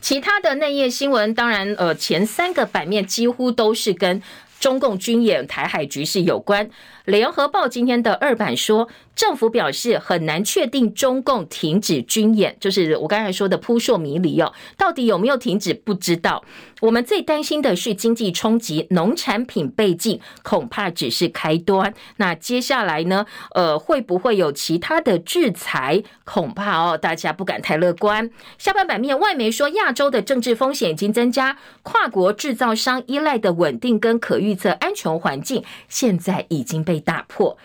[0.00, 4.22] 其他的内页新闻，当然，呃，前三个版面几乎都是跟
[4.58, 6.70] 中共军演、台海局势有关。
[7.04, 8.88] 联合报今天的二版说，
[9.18, 16.44] 政府表示很难确定中共停止军演，就是我刚才说的扑朔迷离哦，到底有没有停止不知道。
[16.82, 21.92] 我们最担心的是经济冲击，农产品被禁恐怕只是开端。
[22.18, 23.26] 那接下来呢？
[23.56, 26.04] 呃，会不会有其他的制裁？
[26.22, 28.30] 恐怕哦，大家不敢太乐观。
[28.56, 37.58] 下半版面，外媒说亚洲的政治风险已经增加，跨国制造商依赖的稳定跟可预测安全环境，现在已经被打破。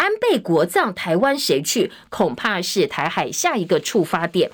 [0.00, 1.92] 安倍国葬，台湾谁去？
[2.08, 4.50] 恐怕是台海下一个触发点。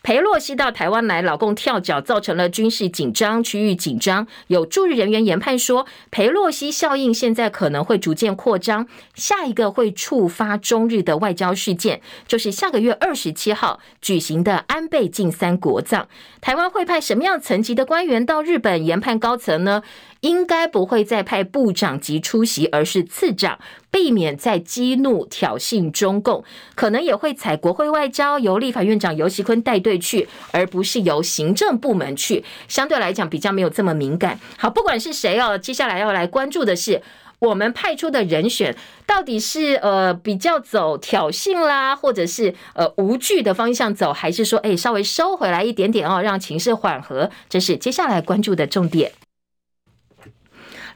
[0.00, 4.26] 裴洛西到台湾来，老共跳脚，造成了军事紧张、区域紧张。
[4.46, 16.08] 有驻日人员研判说，裴洛西效应现在可能会逐渐扩张，下一个会触发中日的外交事件，就是下个月二十七号举行的安倍晋三国葬。
[16.40, 19.82] 台湾会派什么样层级的官员到日本研判高层呢？
[20.20, 23.58] 应该不会再派部长级出席，而是次长，
[23.90, 26.42] 避免再激怒挑衅中共。
[26.74, 32.44] 可能也会采国会外交，由立法院长游锡坤带队去，而不是由行政部门去。
[32.66, 34.38] 相对来讲，比较没有这么敏感。
[34.56, 37.00] 好，不管是谁哦，接下来要来关注的是，
[37.38, 38.74] 我们派出的人选
[39.06, 47.30] 到底是呃比较走挑衅啦，或者是呃无惧的方向走，还是说哎稍微收回来一点点哦，让情势缓和？
[47.48, 49.12] 这是接下来关注的重点。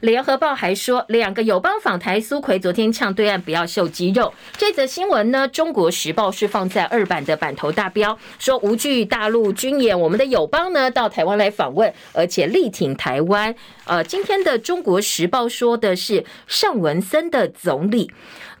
[0.03, 4.33] 联合报还说，两个友邦访台，苏奎昨天唱对岸不要秀肌肉。
[4.57, 13.55] 这则新闻呢，中国时报是放在二版的版头大标，说无惧大陆军演，我们的友邦呢到台湾来访问，而且力挺台湾。
[13.85, 18.11] 呃，今天的中国时报说的是尚文森的总理。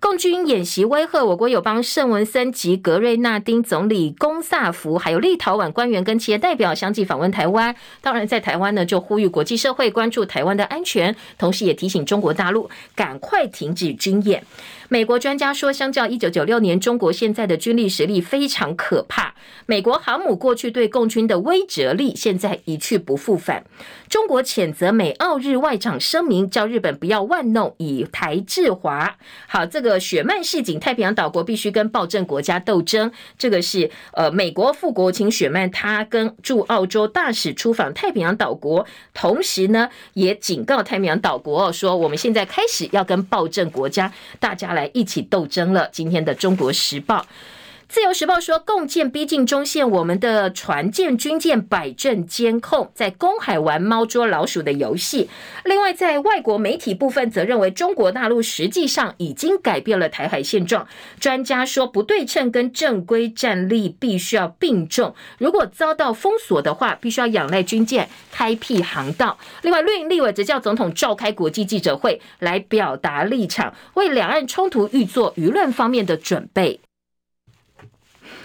[0.03, 7.73] 共军演习威吓我国友邦圣文森及格瑞纳丁总理龚萨福，还有立陶宛官员跟企业代表相继访问台湾。
[8.01, 14.43] 当然，在台湾呢，就呼吁国际社会关注台湾的安全，同时也提醒中国大陆赶快停止军演。
[14.89, 19.33] 美国专家说，相较一九九六年，中国现在的军力实力非常可怕。
[19.65, 23.63] 美国航母过去对共军的威慑力，现在一去不复返。
[24.09, 29.15] 中国谴责美澳日外长声明，叫日本不要玩弄以台制华。
[29.47, 33.11] 好，这个雪曼示警，太平洋岛国必须跟暴政国家斗争。
[33.37, 44.89] 这个是呃，美国副国务卿雪曼，他跟驻澳洲大使出访太平洋岛国，同时呢，也警告太平洋岛国说，我们现在开始要跟暴政国家大家来。
[44.93, 45.89] 一起斗争了。
[45.91, 47.19] 今天的《中国时报》
[47.93, 55.29] 自由时报说，共建逼近中线，我们的船舰、军舰摆阵监控，在公海玩猫捉老鼠的游戏。
[55.63, 60.87] 另外，在外国媒体部分，则认为中国大陆实际上已经改变了台海现状。
[61.19, 65.13] 专家说，不对称跟正规战力必须要并重。
[65.37, 69.37] 如果遭到封锁的话，必须要仰赖军舰开辟航道。
[69.61, 76.79] 另外，绿营立委则叫总统召开国际记者会来表达立场，为两岸冲突预做舆论方面的准备。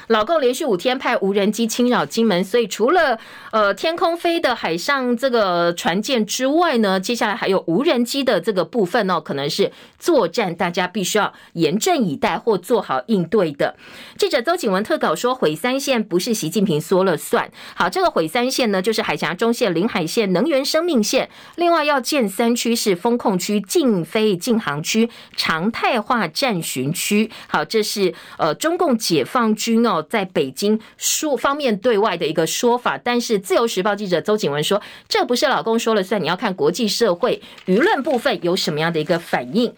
[0.09, 3.19] 老共连续五天派无人机侵扰金门，所以除了
[3.53, 13.77] 呃天空飞的海上这个船舰之外呢，接下来还有无人机的这个部分哦，可能是作战，大家必须要严阵以待或做好应对的。
[14.17, 17.51] 记者邹景文特稿说，毁三线不是习近平说了算。
[17.75, 27.31] 好，这个毁三线呢，就是海峡中线、领海线、能源生命线，另外要建三区是封控区、禁飞禁航区、常态化战巡区。
[27.47, 29.98] 好，这是呃中共解放军哦。
[30.03, 39.75] 在北京说方面对外的一个说法，但是自由时报记者邹景文说，这不是老公说了算，你要看国际社会舆论部分有什么样的一个反应。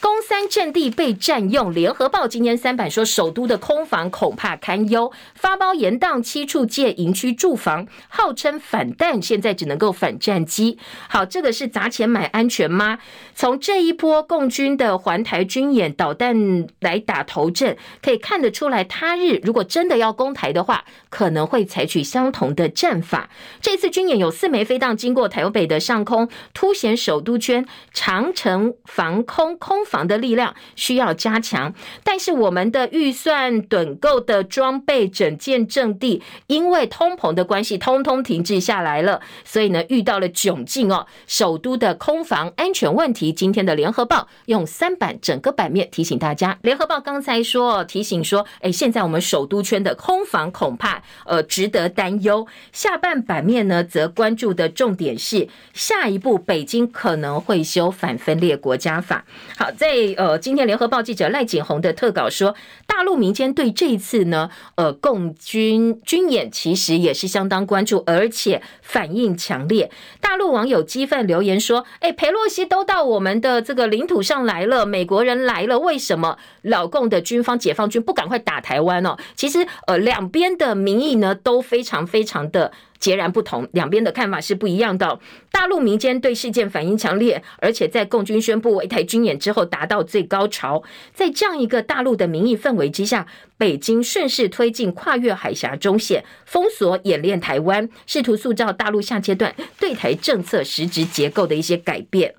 [0.00, 10.78] 攻三阵地被占用，联合报今天三版说，首都的空防恐怕堪忧，发包延宕七处借营区住房，号称反弹，现在只能够反战机。
[11.06, 12.98] 好，这个是砸钱买安全吗？
[13.34, 23.28] 从这一波共军的环台军演导弹来打头阵，可以看得出来，他日如果真的要攻台的话，可能会采取相同的战法。
[23.60, 29.84] 这次军演有四枚飞弹经过台北的上空，凸显首都圈长城防空空。
[29.90, 31.74] 防的力量需要加强，
[32.04, 41.08] 但是我们的预算趸购的装备整建阵地，因为通膨的关系，通通停滞下来了，所以呢，遇到了窘境哦。
[41.26, 46.56] 首都的空防安全问题，今天的联合报用三版整个版面提醒大家。
[46.62, 52.46] 联合报刚才说提醒说，哎，现在我们首都圈的空防恐怕呃值得担忧。
[52.70, 59.24] 下半版面呢，则关注的重点是下一步北京可能会修反分裂国家法。
[59.58, 59.68] 好。
[59.80, 62.54] 在呃，今天联合报记者赖景宏的特稿说，
[62.86, 69.90] 大陆民间对这一次呢，呃，共军军演其实也是相当关注，而且反应强烈。
[70.20, 82.72] 大陆网友激愤留言说：“哎，裴洛西都到我们的这个领土上来了，美国人来了，为什么老共的军方解放军不赶快打台湾呢？”其实，呃，两边的民意呢都非常非常的。
[83.00, 85.18] 截然不同，两边的看法是不一样的。
[85.50, 90.82] 大陆民间对事件反应强烈，而且在共军宣布围台军演之后达到最高潮。
[91.12, 93.26] 在这样一个大陆的民意氛围之下，
[93.56, 102.34] 北京顺势推进跨越海峡中线，封锁演练台湾，试图塑造大陆下阶段对台政策实质结构的一些改变。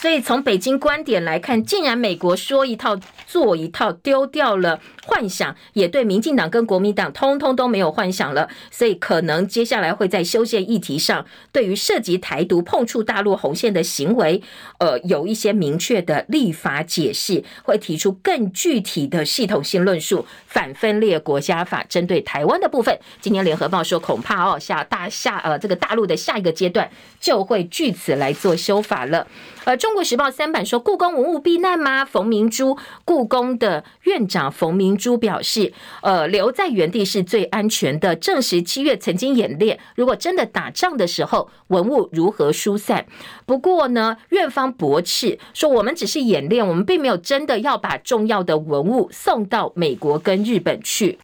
[0.00, 14.42] 所以从北京观点来看，既然美国说一套做一套，丢掉了幻想，也对民进党跟国民党通通都没有幻想了，所以可能接下来会在修宪议题上，对于涉及台独、碰触大陆红线的行为，
[14.78, 20.24] 呃，有一些明确的立法解释，会提出更具体的系统性论述。
[20.46, 26.90] 反分裂国家法针对台湾的部分，今天联合报说，恐怕哦下大下呃这个大陆的下一个阶段
[27.20, 29.26] 就会据此来做修法了。
[29.64, 32.04] 而中国时报三版说，故宫文物避难吗？
[32.04, 38.16] 冯明珠，故宫的院长冯明珠表示，呃，留在原地是最安全的。
[38.16, 43.06] 证实七月曾经演练，如果真的打仗的时候，文物如何疏散？
[43.46, 51.18] 不过呢，院方驳斥说，我们只是演练，我们并没有真的要把重要的文物送到美国跟日本去。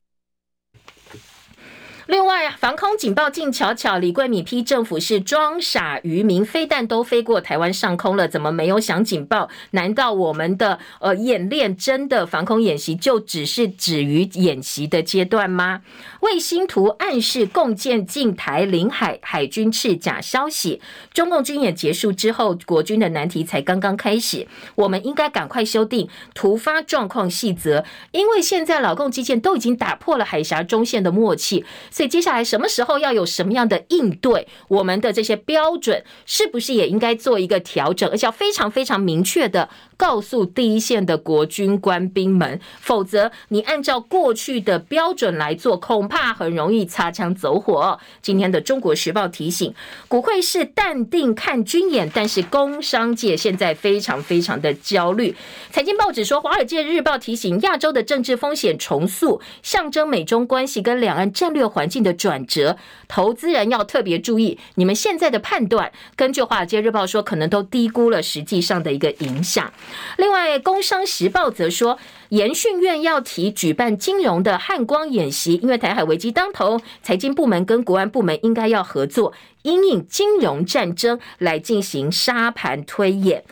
[2.07, 9.49] 另外，防空警报静悄悄，李桂敏批政府是装傻愚民，飞弹都飞过台湾上空了，怎么没有响警报？
[9.73, 15.83] 难道我们的呃演练真的防空演习就只是止于演习的阶段吗？
[16.27, 20.81] 卫星图暗示共建近台领海，海军赤假消息。
[21.15, 31.65] 中共军演结束之后，国军的难题才刚刚开始，我们应该赶快修订突发状况细则，因为现在老共基建都已经打破了海峡中线的默契。
[31.93, 34.49] 所以接下来什么时候要有什么样的应对？
[34.67, 38.11] 我们的这些标准是不是也应该做一个调整？
[38.11, 48.01] 而且要非常非常明确的告诉第一线的国军官兵们，否则你按照过去的标准来做，恐怕怕很容易擦枪走火。
[48.23, 49.75] 今天的中国时报提醒，
[50.09, 55.37] 股会是淡定看军演，但是工商界现在非常非常的焦虑。
[55.71, 61.67] 财经报纸说，《华尔街日报》提醒，亚洲的政治风险重塑，象征美中关系跟两岸战略。
[61.67, 69.71] 环境的转折，投资人要特别注意，你们现在的判断，根据华尔街日报说，可能都低估了实际上的一个影响。
[70.17, 71.99] 另外，工商时报则说，
[72.31, 83.45] 研训院要提举办金融的汉光演习，因为台海危机当头，财经部门跟国安部门应该要合作，因应金融战争来进行沙盘推演。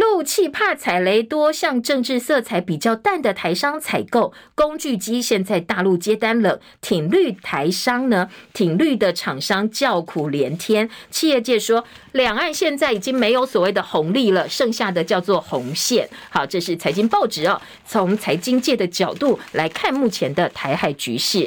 [0.00, 6.58] 陆企怕踩雷，多向政治色彩比较淡的台商采购工具机，现在大陆接单了。
[6.80, 8.30] 挺绿台商呢？
[8.54, 10.88] 挺绿的厂商叫苦连天。
[11.10, 16.08] 企业界说，两岸现在已经没有所谓的红利了，剩下的叫做红线。
[16.30, 21.46] 好，这是财经报纸哦，从财经界的角度来看目前的台海局势。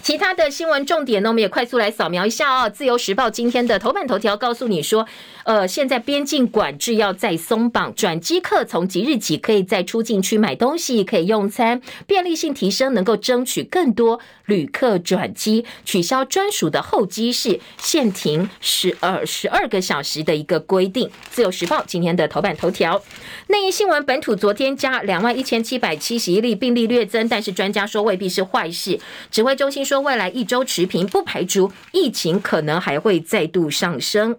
[0.00, 2.70] 其他的新闻重点呢，我们也快速来扫描一下哦。
[2.70, 5.04] 自由时报今天的头版头条告诉你说，
[5.46, 21.08] 呃，现在边境管制要再松绑，转机客从即日起可以在出境区买东西，可以用餐，便利性提升，能够争取更多旅客转机，取消专属的候机室，限停十二十二个小时的一个规定。
[21.30, 23.00] 自由时报今天的头版头条，
[23.46, 28.98] 内页新闻，本土昨天加两万一千七百七十一例病例略增，但是专家说未必是坏事。
[29.30, 29.96] 指挥中心说。
[30.06, 34.36] 未来一周持平，不排除疫情可能还会再度上升。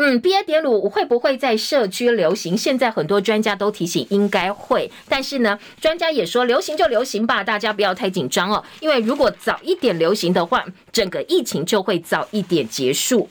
[0.00, 0.44] 嗯，BA.
[0.44, 2.56] 点五会不会在社区流行？
[2.56, 13.28] 现在很多专家都提醒应该会，但是呢，专家也说流行就流行吧，大家不要太紧张哦，因为如果早一点流行的话，整个疫情就会早一点结束。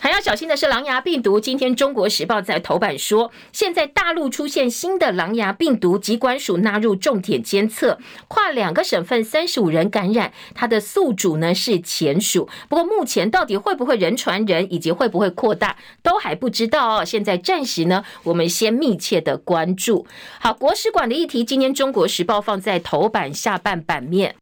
[0.00, 1.40] 还要小心的是狼牙病毒。
[1.40, 12.48] 今天《中国时报》在头版说，现在大陆出现新的狼牙病毒，疾管署纳入重点监测，跨两个省份三十五人感染，它的宿主呢是前属。
[12.68, 17.04] 不过目前到底会不会人传人，以及会不会扩大，都还不知道哦。
[17.04, 20.06] 现在暂时呢，我们先密切的关注。
[20.38, 24.36] 好，国史馆的议题，今天《中国时报》放在头版下半版面。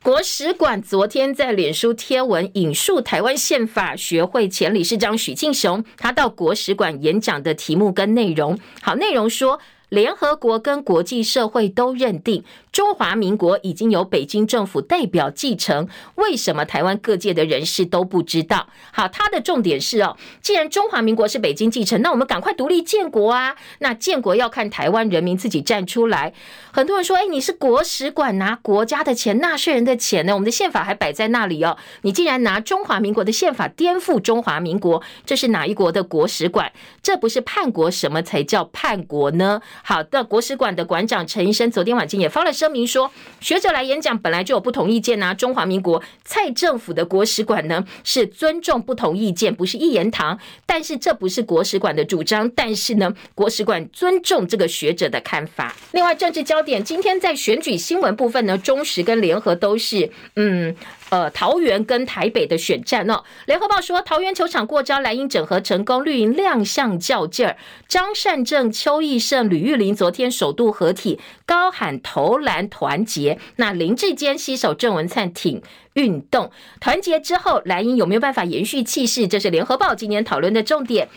[0.00, 8.58] 国史馆昨天在脸书贴文引述台湾宪法学会前理事长许庆雄，他到国史馆演讲的题目跟内容。
[8.80, 9.60] 好，内容说。
[9.88, 18.68] 联合国跟国际社会都认定中华民国已经由北京政府代表继承，为什么台湾各界的人士都不知道？
[18.92, 23.56] 好，他的重点是哦，既然中华民国是北京继承，那我们赶快独立建国啊！
[23.80, 26.32] 那建国要看台湾人民自己站出来。
[26.70, 30.34] 很多人说，哎，你是国史馆拿国家的钱、纳税人的钱呢？
[30.34, 36.70] 我们的宪法还摆在那里哦，你竟然拿中华民国的宪法颠覆中华民国，这是哪一国的国史馆？
[37.02, 39.60] 这不是叛国，什么才叫叛国呢？
[39.82, 43.10] 好的，国史馆的馆长陈医生昨天晚间也发了声明说，
[43.40, 50.38] 学者来演讲本来就有不同意见呐、中华民国蔡政府的国史馆呢是尊重不同意见，不是一言堂。
[50.66, 55.74] 但是这不是国史馆的主张，但是呢，国史馆尊重这个学者的看法。
[55.92, 60.76] 另外，政治焦点今天在选举新闻部分呢，中时跟联合都是嗯。
[61.10, 67.56] 呃，桃园跟台北的选战哦，联合报说桃园球场过招，蓝营整合成功，绿营亮相较劲儿。
[67.86, 73.38] 张善政、邱义胜、吕玉玲昨天首度合体，高喊投篮团结。
[73.56, 75.62] 那林志坚携手郑文灿挺
[75.94, 79.26] 运动团结之后，蓝营有没有办法延续气势？
[79.26, 81.08] 这是联合报今年讨论的重点。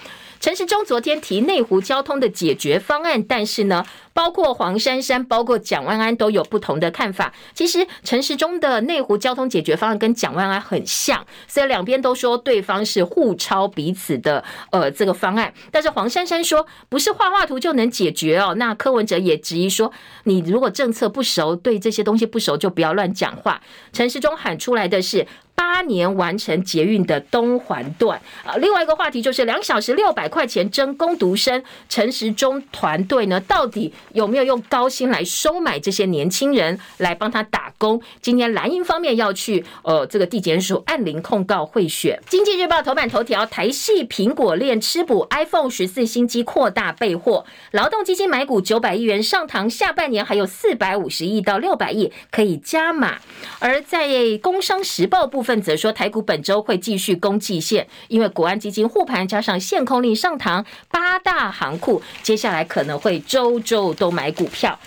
[0.42, 7.32] 陈时中昨天提内湖交通的解决方案，但是呢，包括黄珊珊、包括蒋万安都有不同的看法。
[7.54, 15.54] 其实陈时中的内湖交通解决方案跟蒋万安很像，所以两边都说对方是互抄彼此的呃这个方案。
[15.70, 18.56] 但是黄珊珊说不是画画图就能解决哦。
[18.56, 23.62] 那柯文哲也质疑说，你如果政策不熟，对这些东西不熟，就不要乱讲话。
[23.94, 25.28] 陈时中喊出来的是。
[25.62, 38.02] 八年完成捷运的东环段啊，另外一个话题就是两小时六百块钱争攻读生，陈时中团队呢，到底有没有用高薪来收买这些年轻人来帮他打工？
[38.22, 42.20] 今天蓝营方面要去呃这个地检署按铃控告贿选。
[42.28, 53.20] 经济日报头版头条：台系苹果链吃补 iPhone 十四新机扩大备货，劳动基金买股九百亿元上堂，下半年还有四百五十亿到六百亿可以加码。
[53.60, 54.08] 而在
[54.42, 55.51] 工商时报部分。
[55.52, 64.80] 分则说，台股本周会继续攻季线，因为国安基金护盘加上限空令上堂，八大行库接下来可能会周周都买股票。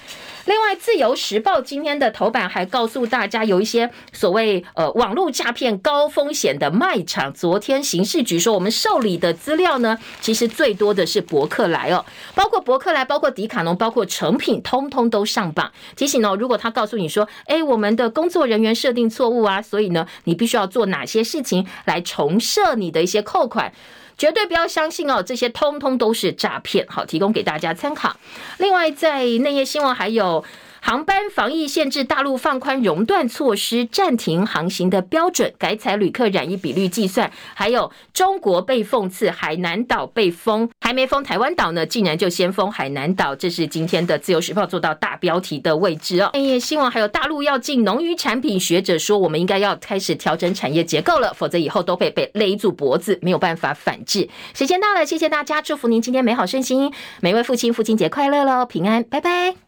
[0.47, 7.33] 另外，《自由时报》今天的头版还告诉大家，有一些所谓呃网络诈骗高风险的卖场。
[7.33, 15.73] 昨天刑事局说，我们受理的资料呢，其实最多的是博客来哦，包括博客来，包括迪卡侬，包括成品，通通都上榜。
[15.97, 23.73] 提醒哦，如果他告诉你说，哎，我们的工作人员设定错误啊，所以呢，你必须要做哪些事情来重设你的一些扣款。
[24.17, 26.87] 绝对不要相信哦，这些通通都是诈骗。
[26.89, 28.17] 好，提供给大家参考。
[28.59, 30.45] 另外，在内页新闻还有。
[30.87, 46.29] 航班防疫限制，大陆放宽熔断措施，暂停航行的标准，改采旅客染疫比率计算，还有中国被讽刺，海南岛被封，还没封台湾岛呢，竟然就先封海南岛，这是今天的自由时报做到大标题的位置哦。
[46.35, 54.29] 哎呀新闻还有大陆要进农渔产品，学者说我们应该要开始调整产业结构了，否则以后都会被勒住脖子，没有办法反制。
[54.53, 59.64] 时间到了，谢谢大家，祝福您今天美好顺心，每位父亲父亲节快乐喽，平安，拜拜。